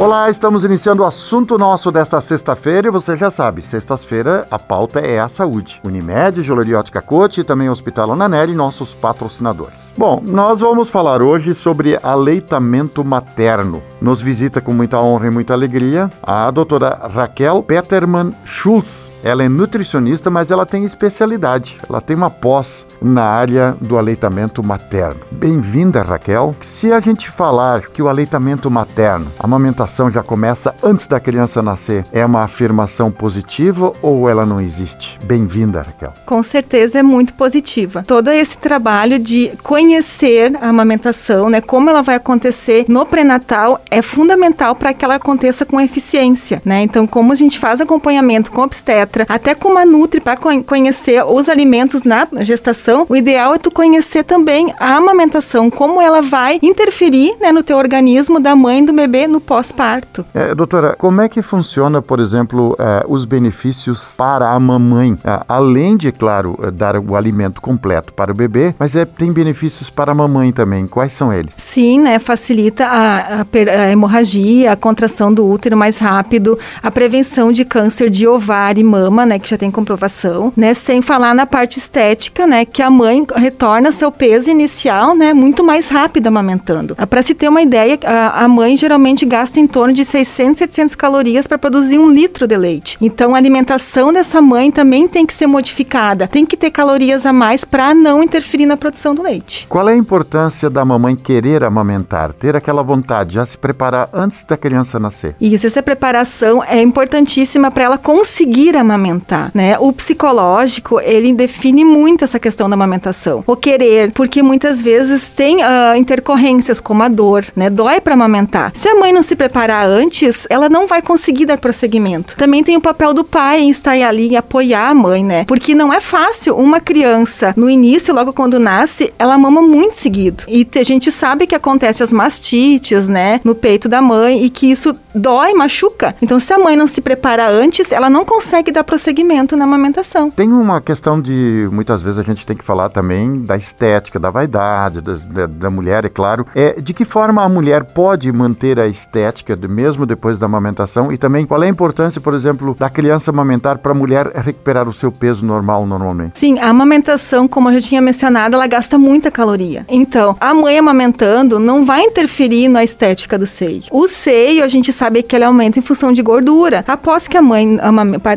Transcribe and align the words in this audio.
Olá, 0.00 0.30
estamos 0.30 0.64
iniciando 0.64 1.02
o 1.02 1.04
assunto 1.04 1.58
nosso 1.58 1.90
desta 1.90 2.20
sexta-feira 2.20 2.86
e 2.86 2.90
você 2.90 3.16
já 3.16 3.32
sabe, 3.32 3.60
sexta-feira 3.60 4.46
a 4.48 4.56
pauta 4.56 5.00
é 5.00 5.18
a 5.18 5.28
saúde. 5.28 5.80
Unimed, 5.82 6.40
Joalheria 6.40 6.78
Ótica 6.78 7.02
Cote 7.02 7.40
e 7.40 7.44
também 7.44 7.68
Hospital 7.68 8.12
Ananelli, 8.12 8.54
nossos 8.54 8.94
patrocinadores. 8.94 9.92
Bom, 9.98 10.22
nós 10.24 10.60
vamos 10.60 10.88
falar 10.88 11.20
hoje 11.20 11.52
sobre 11.52 11.98
aleitamento 12.00 13.04
materno. 13.04 13.82
Nos 14.00 14.22
visita 14.22 14.60
com 14.60 14.72
muita 14.72 15.00
honra 15.00 15.26
e 15.26 15.30
muita 15.30 15.52
alegria 15.52 16.10
a 16.22 16.50
doutora 16.50 17.08
Raquel 17.12 17.62
Peterman 17.62 18.34
Schultz. 18.44 19.08
Ela 19.22 19.42
é 19.42 19.48
nutricionista, 19.48 20.30
mas 20.30 20.50
ela 20.50 20.64
tem 20.64 20.84
especialidade. 20.84 21.78
Ela 21.88 22.00
tem 22.00 22.14
uma 22.14 22.30
pós 22.30 22.84
na 23.00 23.24
área 23.24 23.76
do 23.80 23.96
aleitamento 23.96 24.62
materno. 24.62 25.20
Bem-vinda, 25.30 26.02
Raquel. 26.02 26.54
Se 26.60 26.92
a 26.92 27.00
gente 27.00 27.30
falar 27.30 27.88
que 27.88 28.02
o 28.02 28.08
aleitamento 28.08 28.70
materno, 28.70 29.30
a 29.38 29.44
amamentação 29.44 30.10
já 30.10 30.22
começa 30.22 30.74
antes 30.82 31.06
da 31.06 31.20
criança 31.20 31.62
nascer, 31.62 32.04
é 32.12 32.24
uma 32.24 32.42
afirmação 32.42 33.10
positiva 33.10 33.92
ou 34.02 34.28
ela 34.28 34.44
não 34.44 34.60
existe? 34.60 35.18
Bem-vinda, 35.24 35.82
Raquel. 35.82 36.12
Com 36.26 36.42
certeza 36.42 36.98
é 36.98 37.02
muito 37.02 37.34
positiva. 37.34 38.04
Todo 38.06 38.30
esse 38.30 38.56
trabalho 38.58 39.18
de 39.18 39.52
conhecer 39.62 40.56
a 40.60 40.68
amamentação, 40.68 41.48
né, 41.48 41.60
como 41.60 41.90
ela 41.90 42.02
vai 42.02 42.16
acontecer 42.16 42.84
no 42.88 43.06
pré-natal, 43.06 43.80
é 43.90 44.02
fundamental 44.02 44.74
para 44.74 44.92
que 44.92 45.04
ela 45.04 45.16
aconteça 45.16 45.64
com 45.64 45.80
eficiência, 45.80 46.62
né? 46.64 46.82
Então, 46.82 47.06
como 47.06 47.32
a 47.32 47.34
gente 47.34 47.58
faz 47.58 47.80
acompanhamento 47.80 48.50
com 48.50 48.62
obstetra, 48.62 49.26
até 49.28 49.54
com 49.54 49.68
uma 49.68 49.84
nutri 49.84 50.20
para 50.20 50.36
conhecer 50.36 51.24
os 51.24 51.48
alimentos 51.48 52.02
na 52.04 52.26
gestação, 52.40 53.06
o 53.08 53.16
ideal 53.16 53.54
é 53.54 53.58
tu 53.58 53.70
conhecer 53.70 54.24
também 54.24 54.74
a 54.78 54.96
amamentação, 54.96 55.70
como 55.70 56.00
ela 56.00 56.20
vai 56.20 56.58
interferir 56.62 57.36
né, 57.40 57.52
no 57.52 57.62
teu 57.62 57.76
organismo 57.76 58.40
da 58.40 58.54
mãe 58.54 58.80
e 58.80 58.86
do 58.86 58.92
bebê 58.92 59.26
no 59.26 59.40
pós-parto. 59.40 60.24
É, 60.34 60.54
doutora, 60.54 60.94
como 60.96 61.20
é 61.20 61.28
que 61.28 61.42
funciona, 61.42 62.02
por 62.02 62.20
exemplo, 62.20 62.76
é, 62.78 63.04
os 63.08 63.24
benefícios 63.24 64.14
para 64.16 64.50
a 64.50 64.60
mamãe? 64.60 65.16
É, 65.24 65.40
além 65.48 65.96
de, 65.96 66.12
claro, 66.12 66.58
é, 66.62 66.70
dar 66.70 66.96
o 66.96 67.16
alimento 67.16 67.60
completo 67.60 68.12
para 68.12 68.32
o 68.32 68.34
bebê, 68.34 68.74
mas 68.78 68.94
é, 68.96 69.04
tem 69.04 69.32
benefícios 69.32 69.90
para 69.90 70.12
a 70.12 70.14
mamãe 70.14 70.52
também. 70.52 70.86
Quais 70.86 71.12
são 71.12 71.32
eles? 71.32 71.52
Sim, 71.56 72.00
né? 72.00 72.18
Facilita 72.18 72.86
a, 72.86 73.40
a, 73.40 73.44
a 73.82 73.90
hemorragia, 73.90 74.72
a 74.72 74.76
contração 74.76 75.32
do 75.32 75.46
útero 75.46 75.76
mais 75.76 75.98
rápido, 75.98 76.58
a 76.82 76.90
prevenção 76.90 77.52
de 77.52 77.64
câncer 77.64 78.10
de 78.10 78.26
ovário 78.26 78.80
e 78.80 78.84
mama, 78.84 79.24
né? 79.24 79.38
Que 79.38 79.50
já 79.50 79.58
tem 79.58 79.70
comprovação, 79.70 80.52
né? 80.56 80.74
Sem 80.74 81.02
falar 81.02 81.34
na 81.34 81.46
parte 81.46 81.78
estética, 81.78 82.46
né? 82.46 82.64
Que 82.64 82.82
a 82.82 82.90
mãe 82.90 83.26
retorna 83.36 83.92
seu 83.92 84.10
peso 84.10 84.50
inicial, 84.50 85.14
né? 85.14 85.32
Muito 85.32 85.64
mais 85.64 85.88
rápido 85.88 86.26
amamentando. 86.26 86.94
Ah, 86.98 87.06
para 87.06 87.22
se 87.22 87.34
ter 87.34 87.48
uma 87.48 87.62
ideia, 87.62 87.98
a, 88.04 88.44
a 88.44 88.48
mãe 88.48 88.76
geralmente 88.76 89.24
gasta 89.24 89.60
em 89.60 89.66
torno 89.66 89.94
de 89.94 90.04
600, 90.04 90.58
700 90.58 90.94
calorias 90.94 91.46
para 91.46 91.58
produzir 91.58 91.98
um 91.98 92.10
litro 92.10 92.46
de 92.46 92.56
leite. 92.56 92.96
Então, 93.00 93.34
a 93.34 93.38
alimentação 93.38 94.12
dessa 94.12 94.40
mãe 94.40 94.70
também 94.70 95.06
tem 95.06 95.26
que 95.26 95.34
ser 95.34 95.46
modificada. 95.46 96.26
Tem 96.26 96.44
que 96.44 96.56
ter 96.56 96.70
calorias 96.70 97.26
a 97.26 97.32
mais 97.32 97.64
para 97.64 97.94
não 97.94 98.22
interferir 98.22 98.66
na 98.66 98.76
produção 98.76 99.14
do 99.14 99.22
leite. 99.22 99.66
Qual 99.68 99.88
é 99.88 99.92
a 99.92 99.96
importância 99.96 100.70
da 100.70 100.84
mamãe 100.84 101.14
querer 101.14 101.62
amamentar, 101.64 102.32
ter 102.32 102.56
aquela 102.56 102.82
vontade, 102.82 103.34
já 103.34 103.46
se 103.46 103.56
preparar 103.68 104.08
antes 104.14 104.44
da 104.44 104.56
criança 104.56 104.98
nascer? 104.98 105.36
Isso, 105.38 105.66
essa 105.66 105.82
preparação 105.82 106.64
é 106.64 106.80
importantíssima 106.80 107.70
para 107.70 107.84
ela 107.84 107.98
conseguir 107.98 108.74
amamentar, 108.74 109.50
né? 109.54 109.78
O 109.78 109.92
psicológico, 109.92 110.98
ele 111.00 111.34
define 111.34 111.84
muito 111.84 112.24
essa 112.24 112.38
questão 112.38 112.66
da 112.66 112.74
amamentação. 112.74 113.44
O 113.46 113.54
querer, 113.54 114.10
porque 114.12 114.42
muitas 114.42 114.80
vezes 114.80 115.28
tem 115.28 115.58
uh, 115.58 115.94
intercorrências 115.98 116.80
como 116.80 117.02
a 117.02 117.08
dor, 117.08 117.44
né? 117.54 117.68
Dói 117.68 118.00
para 118.00 118.14
amamentar. 118.14 118.72
Se 118.74 118.88
a 118.88 118.94
mãe 118.94 119.12
não 119.12 119.22
se 119.22 119.36
preparar 119.36 119.86
antes, 119.86 120.46
ela 120.48 120.70
não 120.70 120.86
vai 120.86 121.02
conseguir 121.02 121.44
dar 121.44 121.58
prosseguimento. 121.58 122.36
Também 122.38 122.64
tem 122.64 122.74
o 122.74 122.80
papel 122.80 123.12
do 123.12 123.22
pai 123.22 123.60
em 123.60 123.68
estar 123.68 123.92
ali 123.92 124.30
e 124.30 124.36
apoiar 124.36 124.88
a 124.88 124.94
mãe, 124.94 125.22
né? 125.22 125.44
Porque 125.44 125.74
não 125.74 125.92
é 125.92 126.00
fácil 126.00 126.56
uma 126.56 126.80
criança, 126.80 127.52
no 127.54 127.68
início, 127.68 128.14
logo 128.14 128.32
quando 128.32 128.58
nasce, 128.58 129.12
ela 129.18 129.36
mama 129.36 129.60
muito 129.60 129.98
seguido. 129.98 130.44
E 130.48 130.66
a 130.74 130.82
gente 130.82 131.10
sabe 131.10 131.46
que 131.46 131.54
acontece 131.54 132.02
as 132.02 132.12
mastites, 132.12 133.08
né? 133.08 133.42
No 133.44 133.57
peito 133.58 133.88
da 133.88 134.00
mãe 134.00 134.42
e 134.44 134.50
que 134.50 134.70
isso 134.70 134.96
dói, 135.14 135.52
machuca. 135.52 136.14
Então, 136.22 136.40
se 136.40 136.52
a 136.52 136.58
mãe 136.58 136.76
não 136.76 136.86
se 136.86 137.00
prepara 137.00 137.48
antes, 137.48 137.92
ela 137.92 138.08
não 138.08 138.24
consegue 138.24 138.72
dar 138.72 138.84
prosseguimento 138.84 139.56
na 139.56 139.64
amamentação. 139.64 140.30
Tem 140.30 140.50
uma 140.50 140.80
questão 140.80 141.20
de, 141.20 141.68
muitas 141.72 142.02
vezes 142.02 142.18
a 142.18 142.22
gente 142.22 142.46
tem 142.46 142.56
que 142.56 142.64
falar 142.64 142.88
também 142.88 143.42
da 143.42 143.56
estética, 143.56 144.18
da 144.18 144.30
vaidade 144.30 145.00
da, 145.00 145.14
da, 145.14 145.46
da 145.46 145.70
mulher, 145.70 146.04
é 146.04 146.08
claro. 146.08 146.46
É, 146.54 146.80
de 146.80 146.94
que 146.94 147.04
forma 147.04 147.42
a 147.42 147.48
mulher 147.48 147.84
pode 147.84 148.30
manter 148.32 148.78
a 148.78 148.86
estética, 148.86 149.56
de, 149.56 149.66
mesmo 149.66 150.06
depois 150.06 150.38
da 150.38 150.46
amamentação? 150.46 151.12
E 151.12 151.18
também 151.18 151.46
qual 151.46 151.62
é 151.62 151.66
a 151.66 151.70
importância, 151.70 152.20
por 152.20 152.34
exemplo, 152.34 152.76
da 152.78 152.88
criança 152.88 153.30
amamentar 153.30 153.78
para 153.78 153.92
a 153.92 153.94
mulher 153.94 154.30
recuperar 154.34 154.88
o 154.88 154.92
seu 154.92 155.10
peso 155.10 155.44
normal 155.44 155.86
normalmente? 155.86 156.38
Sim, 156.38 156.58
a 156.58 156.68
amamentação, 156.68 157.48
como 157.48 157.68
eu 157.68 157.80
já 157.80 157.88
tinha 157.88 158.00
mencionado, 158.00 158.54
ela 158.54 158.66
gasta 158.66 158.98
muita 158.98 159.30
caloria. 159.30 159.84
Então, 159.88 160.36
a 160.40 160.54
mãe 160.54 160.78
amamentando 160.78 161.58
não 161.58 161.84
vai 161.84 162.02
interferir 162.02 162.68
na 162.68 162.84
estética 162.84 163.38
do 163.38 163.46
seio. 163.48 163.82
O 163.90 164.08
seio, 164.08 164.62
a 164.62 164.68
gente 164.68 164.92
sabe 164.92 165.22
que 165.22 165.34
ele 165.34 165.44
aumenta 165.44 165.78
em 165.78 165.82
função 165.82 166.12
de 166.12 166.22
gordura. 166.22 166.84
Após 166.86 167.26
que 167.26 167.36
a 167.36 167.42
mãe 167.42 167.78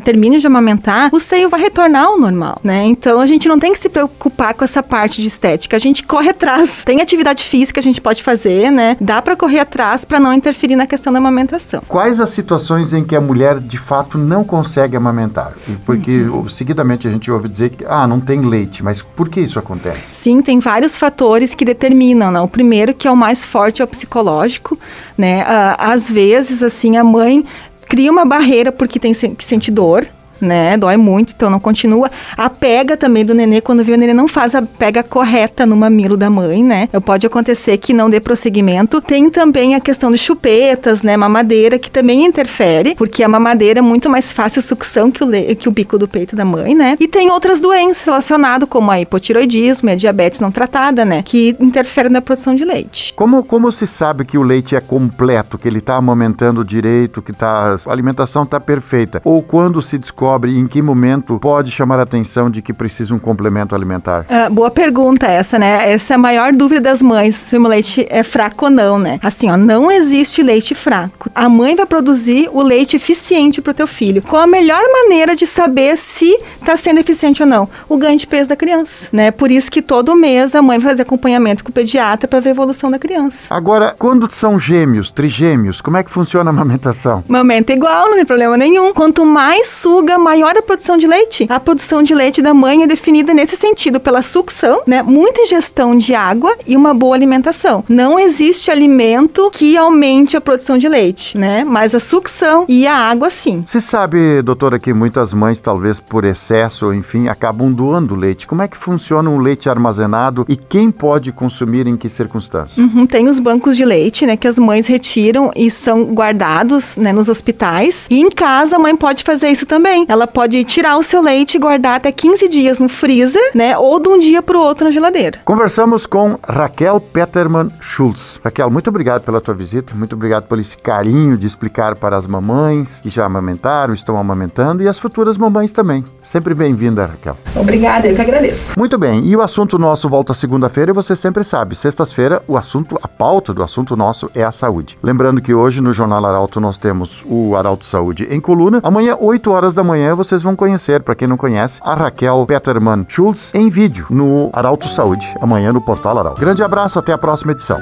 termine 0.03 0.39
de 0.39 0.47
amamentar, 0.47 1.09
o 1.13 1.19
seio 1.19 1.49
vai 1.49 1.59
retornar 1.59 2.05
ao 2.05 2.19
normal, 2.19 2.59
né? 2.63 2.85
Então 2.85 3.19
a 3.19 3.27
gente 3.27 3.47
não 3.47 3.59
tem 3.59 3.73
que 3.73 3.79
se 3.79 3.89
preocupar 3.89 4.53
com 4.53 4.63
essa 4.63 4.81
parte 4.81 5.21
de 5.21 5.27
estética. 5.27 5.77
A 5.77 5.79
gente 5.79 6.03
corre 6.03 6.29
atrás. 6.29 6.83
Tem 6.83 7.01
atividade 7.01 7.43
física 7.43 7.73
que 7.73 7.79
a 7.79 7.83
gente 7.83 8.01
pode 8.01 8.23
fazer, 8.23 8.71
né? 8.71 8.97
Dá 8.99 9.21
para 9.21 9.35
correr 9.35 9.59
atrás 9.59 10.05
para 10.05 10.19
não 10.19 10.33
interferir 10.33 10.75
na 10.75 10.87
questão 10.87 11.11
da 11.11 11.19
amamentação. 11.19 11.81
Quais 11.87 12.19
as 12.19 12.29
situações 12.31 12.93
em 12.93 13.03
que 13.03 13.15
a 13.15 13.21
mulher 13.21 13.59
de 13.59 13.77
fato 13.77 14.17
não 14.17 14.43
consegue 14.43 14.95
amamentar? 14.95 15.53
Porque 15.85 16.21
uhum. 16.21 16.47
seguidamente 16.47 17.07
a 17.07 17.11
gente 17.11 17.29
ouve 17.31 17.49
dizer 17.49 17.69
que 17.69 17.85
ah, 17.87 18.07
não 18.07 18.19
tem 18.19 18.41
leite, 18.41 18.83
mas 18.83 19.01
por 19.01 19.29
que 19.29 19.39
isso 19.39 19.59
acontece? 19.59 19.99
Sim, 20.11 20.41
tem 20.41 20.59
vários 20.59 20.97
fatores 20.97 21.53
que 21.53 21.65
determinam, 21.65 22.31
né? 22.31 22.39
O 22.41 22.47
primeiro 22.47 22.93
que 22.93 23.07
é 23.07 23.11
o 23.11 23.15
mais 23.15 23.43
forte 23.43 23.81
é 23.81 23.85
o 23.85 23.87
psicológico, 23.87 24.77
né? 25.17 25.43
Uh, 25.43 25.75
às 25.77 26.09
vezes 26.09 26.63
assim 26.63 26.97
a 26.97 27.03
mãe 27.03 27.45
cria 27.87 28.11
uma 28.11 28.25
barreira 28.25 28.71
porque 28.71 28.99
tem 28.99 29.13
que 29.13 29.43
sente 29.43 29.69
dor, 29.69 30.07
né? 30.41 30.77
Dói 30.77 30.97
muito, 30.97 31.33
então 31.35 31.49
não 31.49 31.59
continua. 31.59 32.11
A 32.35 32.49
pega 32.49 32.97
também 32.97 33.25
do 33.25 33.33
nenê, 33.33 33.61
quando 33.61 33.83
vê 33.83 33.93
o 33.93 33.97
nenê, 33.97 34.13
não 34.13 34.27
faz 34.27 34.55
a 34.55 34.61
pega 34.61 35.03
correta 35.03 35.65
no 35.65 35.75
mamilo 35.75 36.17
da 36.17 36.29
mãe, 36.29 36.63
né? 36.63 36.87
Pode 37.05 37.25
acontecer 37.25 37.77
que 37.77 37.93
não 37.93 38.09
dê 38.09 38.19
prosseguimento. 38.19 39.01
Tem 39.01 39.29
também 39.29 39.75
a 39.75 39.79
questão 39.79 40.11
de 40.11 40.17
chupetas, 40.17 41.03
né? 41.03 41.15
Mamadeira, 41.17 41.77
que 41.77 41.89
também 41.89 42.25
interfere, 42.25 42.95
porque 42.95 43.23
a 43.23 43.27
mamadeira 43.27 43.79
é 43.79 43.81
muito 43.81 44.09
mais 44.09 44.31
fácil 44.31 44.61
sucção 44.61 45.11
que 45.11 45.23
o, 45.23 45.55
que 45.55 45.69
o 45.69 45.71
bico 45.71 45.97
do 45.97 46.07
peito 46.07 46.35
da 46.35 46.45
mãe, 46.45 46.73
né? 46.73 46.97
E 46.99 47.07
tem 47.07 47.29
outras 47.29 47.61
doenças 47.61 48.05
relacionadas, 48.05 48.67
como 48.67 48.91
a 48.91 48.99
hipotiroidismo 48.99 49.89
e 49.89 49.93
a 49.93 49.95
diabetes 49.95 50.39
não 50.39 50.51
tratada, 50.51 51.05
né? 51.05 51.21
Que 51.23 51.55
interferem 51.59 52.11
na 52.11 52.21
produção 52.21 52.55
de 52.55 52.65
leite. 52.65 53.13
Como, 53.13 53.43
como 53.43 53.71
se 53.71 53.85
sabe 53.85 54.25
que 54.25 54.37
o 54.37 54.43
leite 54.43 54.75
é 54.75 54.81
completo, 54.81 55.57
que 55.57 55.67
ele 55.67 55.79
está 55.79 55.95
amamentando 55.95 56.63
direito, 56.63 57.21
que 57.21 57.33
tá, 57.33 57.75
a 57.85 57.91
alimentação 57.91 58.43
está 58.43 58.59
perfeita? 58.59 59.21
Ou 59.23 59.41
quando 59.41 59.81
se 59.81 59.97
descobre 59.97 60.30
descobre 60.31 60.57
em 60.57 60.65
que 60.65 60.81
momento 60.81 61.37
pode 61.39 61.71
chamar 61.71 61.99
a 61.99 62.03
atenção 62.03 62.49
de 62.49 62.61
que 62.61 62.71
precisa 62.71 63.13
um 63.13 63.19
complemento 63.19 63.75
alimentar? 63.75 64.25
Ah, 64.29 64.49
boa 64.49 64.71
pergunta 64.71 65.27
essa, 65.27 65.59
né? 65.59 65.91
Essa 65.91 66.13
é 66.13 66.15
a 66.15 66.17
maior 66.17 66.53
dúvida 66.53 66.81
das 66.81 67.01
mães, 67.01 67.35
se 67.35 67.57
o 67.57 67.67
leite 67.67 68.07
é 68.09 68.23
fraco 68.23 68.65
ou 68.65 68.71
não, 68.71 68.97
né? 68.97 69.19
Assim, 69.21 69.49
ó, 69.49 69.57
não 69.57 69.91
existe 69.91 70.41
leite 70.41 70.73
fraco. 70.73 71.29
A 71.35 71.49
mãe 71.49 71.75
vai 71.75 71.85
produzir 71.85 72.49
o 72.53 72.61
leite 72.61 72.95
eficiente 72.95 73.61
para 73.61 73.71
o 73.71 73.73
teu 73.73 73.87
filho. 73.87 74.21
Qual 74.21 74.41
a 74.41 74.47
melhor 74.47 74.81
maneira 75.03 75.35
de 75.35 75.45
saber 75.45 75.97
se 75.97 76.33
está 76.59 76.77
sendo 76.77 76.99
eficiente 76.99 77.43
ou 77.43 77.49
não? 77.49 77.67
O 77.89 77.97
ganho 77.97 78.17
de 78.17 78.27
peso 78.27 78.49
da 78.49 78.55
criança, 78.55 79.09
né? 79.11 79.31
Por 79.31 79.51
isso 79.51 79.69
que 79.69 79.81
todo 79.81 80.15
mês 80.15 80.55
a 80.55 80.61
mãe 80.61 80.79
vai 80.79 80.91
fazer 80.91 81.01
acompanhamento 81.01 81.63
com 81.63 81.71
o 81.71 81.73
pediatra 81.73 82.27
para 82.27 82.39
ver 82.39 82.49
a 82.49 82.51
evolução 82.51 82.89
da 82.89 82.97
criança. 82.97 83.37
Agora, 83.49 83.93
quando 83.99 84.31
são 84.31 84.57
gêmeos, 84.57 85.11
trigêmeos, 85.11 85.81
como 85.81 85.97
é 85.97 86.03
que 86.03 86.09
funciona 86.09 86.49
a 86.49 86.53
amamentação? 86.53 87.21
Mamenta 87.27 87.73
igual, 87.73 88.07
não 88.07 88.15
tem 88.15 88.25
problema 88.25 88.55
nenhum. 88.55 88.93
Quanto 88.93 89.25
mais 89.25 89.67
suga, 89.67 90.17
maior 90.21 90.55
a 90.57 90.61
produção 90.61 90.97
de 90.97 91.07
leite. 91.07 91.45
A 91.49 91.59
produção 91.59 92.01
de 92.03 92.13
leite 92.13 92.41
da 92.41 92.53
mãe 92.53 92.83
é 92.83 92.87
definida 92.87 93.33
nesse 93.33 93.55
sentido 93.55 93.99
pela 93.99 94.21
sucção, 94.21 94.81
né? 94.85 95.01
Muita 95.01 95.41
ingestão 95.41 95.97
de 95.97 96.13
água 96.13 96.55
e 96.65 96.77
uma 96.77 96.93
boa 96.93 97.15
alimentação. 97.15 97.83
Não 97.89 98.19
existe 98.19 98.71
alimento 98.71 99.49
que 99.51 99.75
aumente 99.75 100.37
a 100.37 100.41
produção 100.41 100.77
de 100.77 100.87
leite, 100.87 101.37
né? 101.37 101.63
Mas 101.63 101.95
a 101.95 101.99
sucção 101.99 102.65
e 102.67 102.87
a 102.87 102.95
água 102.95 103.29
sim. 103.29 103.63
Você 103.65 103.81
sabe, 103.81 104.41
doutora, 104.41 104.79
que 104.79 104.93
muitas 104.93 105.33
mães, 105.33 105.59
talvez 105.59 105.99
por 105.99 106.23
excesso, 106.23 106.93
enfim, 106.93 107.27
acabam 107.27 107.71
doando 107.71 108.15
leite. 108.15 108.47
Como 108.47 108.61
é 108.61 108.67
que 108.67 108.77
funciona 108.77 109.29
um 109.29 109.39
leite 109.39 109.69
armazenado 109.69 110.45
e 110.47 110.55
quem 110.55 110.91
pode 110.91 111.31
consumir 111.31 111.87
em 111.87 111.97
que 111.97 112.09
circunstâncias? 112.09 112.77
Uhum, 112.77 113.05
tem 113.05 113.27
os 113.27 113.39
bancos 113.39 113.75
de 113.75 113.85
leite, 113.85 114.25
né, 114.25 114.37
que 114.37 114.47
as 114.47 114.57
mães 114.57 114.87
retiram 114.87 115.51
e 115.55 115.71
são 115.71 116.03
guardados, 116.13 116.97
né, 116.97 117.11
nos 117.11 117.27
hospitais. 117.27 118.07
E 118.09 118.19
em 118.19 118.29
casa 118.29 118.75
a 118.75 118.79
mãe 118.79 118.95
pode 118.95 119.23
fazer 119.23 119.49
isso 119.49 119.65
também 119.65 120.05
ela 120.11 120.27
pode 120.27 120.61
tirar 120.65 120.97
o 120.97 121.03
seu 121.03 121.21
leite 121.21 121.55
e 121.55 121.57
guardar 121.57 121.95
até 121.95 122.11
15 122.11 122.49
dias 122.49 122.81
no 122.81 122.89
freezer, 122.89 123.51
né? 123.55 123.77
Ou 123.77 123.97
de 123.97 124.09
um 124.09 124.19
dia 124.19 124.41
para 124.41 124.57
o 124.57 124.61
outro 124.61 124.83
na 124.83 124.91
geladeira. 124.91 125.39
Conversamos 125.45 126.05
com 126.05 126.37
Raquel 126.45 126.99
Peterman 126.99 127.71
Schultz. 127.79 128.37
Raquel, 128.43 128.69
muito 128.69 128.89
obrigado 128.89 129.23
pela 129.23 129.39
tua 129.39 129.53
visita, 129.53 129.95
muito 129.95 130.13
obrigado 130.13 130.47
por 130.47 130.59
esse 130.59 130.75
carinho 130.77 131.37
de 131.37 131.47
explicar 131.47 131.95
para 131.95 132.17
as 132.17 132.27
mamães 132.27 132.99
que 132.99 133.09
já 133.09 133.25
amamentaram, 133.25 133.93
estão 133.93 134.17
amamentando 134.17 134.83
e 134.83 134.87
as 134.89 134.99
futuras 134.99 135.37
mamães 135.37 135.71
também. 135.71 136.03
Sempre 136.21 136.53
bem-vinda, 136.53 137.05
Raquel. 137.05 137.37
Obrigada, 137.55 138.09
eu 138.09 138.13
que 138.13 138.21
agradeço. 138.21 138.77
Muito 138.77 138.97
bem, 138.97 139.25
e 139.25 139.33
o 139.37 139.41
assunto 139.41 139.79
nosso 139.79 140.09
volta 140.09 140.33
segunda-feira 140.33 140.91
e 140.91 140.93
você 140.93 141.15
sempre 141.15 141.45
sabe, 141.45 141.73
sextas-feira 141.73 142.43
o 142.49 142.57
assunto, 142.57 142.99
a 143.01 143.07
pauta 143.07 143.53
do 143.53 143.63
assunto 143.63 143.95
nosso 143.95 144.29
é 144.35 144.43
a 144.43 144.51
saúde. 144.51 144.97
Lembrando 145.01 145.41
que 145.41 145.53
hoje 145.53 145.79
no 145.79 145.93
Jornal 145.93 146.25
Arauto 146.25 146.59
nós 146.59 146.77
temos 146.77 147.23
o 147.25 147.55
Arauto 147.55 147.85
Saúde 147.85 148.27
em 148.29 148.41
coluna. 148.41 148.81
Amanhã, 148.83 149.15
8 149.17 149.49
horas 149.49 149.73
da 149.73 149.85
manhã, 149.85 149.90
vocês 150.15 150.41
vão 150.41 150.55
conhecer, 150.55 151.01
para 151.01 151.15
quem 151.15 151.27
não 151.27 151.37
conhece, 151.37 151.79
a 151.83 151.93
Raquel 151.93 152.45
Peterman 152.45 153.05
Schultz 153.07 153.53
em 153.53 153.69
vídeo 153.69 154.05
no 154.09 154.49
Arauto 154.53 154.87
Saúde, 154.87 155.27
amanhã 155.41 155.73
no 155.73 155.81
Portal 155.81 156.17
Arauto. 156.17 156.39
Grande 156.39 156.63
abraço, 156.63 156.97
até 156.97 157.11
a 157.11 157.17
próxima 157.17 157.51
edição. 157.51 157.79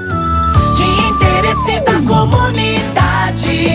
De 0.75 0.83
interesse 0.83 1.79
da 1.81 1.94
comunidade, 2.07 3.69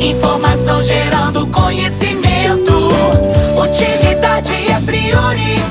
informação 0.00 0.82
gerando 0.82 1.46
conhecimento. 1.46 2.72
Utilidade 3.62 4.52
é 4.70 4.80
prioridade. 4.80 5.67